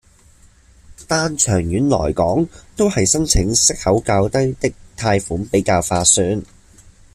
[1.07, 6.41] 但長遠來講，都係申請息口較低的貸款比較划算